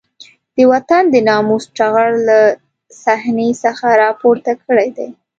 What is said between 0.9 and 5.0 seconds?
د ناموس ټغر له صحنې څخه راپورته کړی